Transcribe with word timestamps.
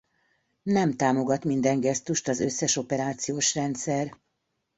Nem 0.63 0.93
támogat 0.93 1.43
minden 1.43 1.79
gesztust 1.79 2.27
az 2.27 2.39
összes 2.39 2.75
operációs 2.77 3.55
rendszer. 3.55 4.11